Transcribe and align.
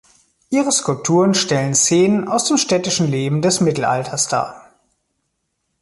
Ihre 0.49 0.71
Skulpturen 0.71 1.35
stellen 1.35 1.75
Szenen 1.75 2.27
aus 2.27 2.45
dem 2.45 2.57
städtischen 2.57 3.07
Leben 3.07 3.43
des 3.43 3.61
Mittelalters 3.61 4.27
dar. 4.27 4.71